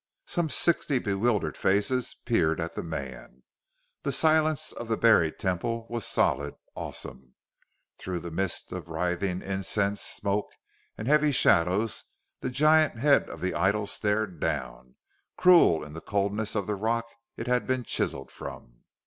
[0.25, 3.43] Some sixty bewildered faces peered at the man.
[4.01, 7.35] The silence of the buried Temple was solid, awesome.
[7.99, 10.53] Through the mist of wreathing incense smoke
[10.97, 12.03] and heavy shadows
[12.39, 14.95] the giant head of the idol stared down,
[15.37, 17.05] cruel in the coldness of the rock
[17.37, 18.77] it had been chiselled from.